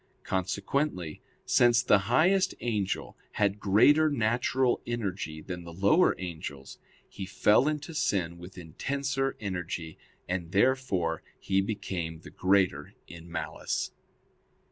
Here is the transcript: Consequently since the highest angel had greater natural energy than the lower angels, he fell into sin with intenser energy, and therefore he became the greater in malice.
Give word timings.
Consequently 0.23 1.21
since 1.45 1.83
the 1.83 1.99
highest 2.09 2.55
angel 2.61 3.15
had 3.33 3.59
greater 3.59 4.09
natural 4.09 4.81
energy 4.87 5.43
than 5.43 5.63
the 5.63 5.71
lower 5.71 6.15
angels, 6.17 6.79
he 7.07 7.27
fell 7.27 7.67
into 7.67 7.93
sin 7.93 8.39
with 8.39 8.57
intenser 8.57 9.37
energy, 9.39 9.99
and 10.27 10.53
therefore 10.53 11.21
he 11.39 11.61
became 11.61 12.21
the 12.21 12.31
greater 12.31 12.95
in 13.05 13.31
malice. 13.31 13.91